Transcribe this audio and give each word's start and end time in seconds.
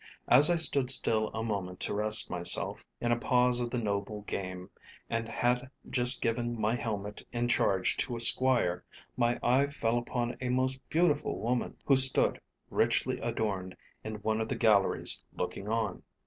As 0.27 0.49
I 0.49 0.55
stood 0.55 0.89
still 0.89 1.27
a 1.27 1.43
moment 1.43 1.79
to 1.81 1.93
rest 1.93 2.31
myself, 2.31 2.87
in 2.99 3.11
a 3.11 3.15
pause 3.19 3.59
of 3.59 3.69
the 3.69 3.77
noble 3.77 4.21
game, 4.21 4.71
and 5.11 5.29
had 5.29 5.69
just 5.87 6.23
given 6.23 6.59
my 6.59 6.73
helmet 6.73 7.21
in 7.31 7.47
charge 7.47 7.97
to 7.97 8.15
a 8.15 8.19
squire, 8.19 8.83
my 9.15 9.39
eye 9.43 9.67
fell 9.67 9.99
upon 9.99 10.37
a 10.41 10.49
most 10.49 10.79
beautiful 10.89 11.37
woman, 11.37 11.77
who 11.85 11.95
stood, 11.95 12.41
richly 12.71 13.19
adorned, 13.19 13.77
in 14.03 14.15
one 14.23 14.41
of 14.41 14.49
the 14.49 14.55
galleries, 14.55 15.23
looking 15.35 15.67
on. 15.69 16.01